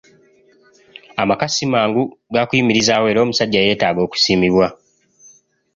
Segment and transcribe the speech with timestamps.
[1.21, 2.03] Amaka si mangu
[2.33, 4.67] gakuyimirizaawo era omusajja yetaaga okusiimibwa.